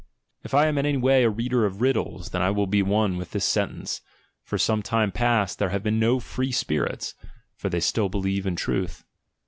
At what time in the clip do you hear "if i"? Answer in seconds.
0.43-0.65